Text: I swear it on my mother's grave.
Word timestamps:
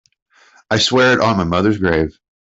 I 0.71 0.79
swear 0.79 1.13
it 1.13 1.19
on 1.19 1.37
my 1.37 1.43
mother's 1.43 1.77
grave. 1.77 2.17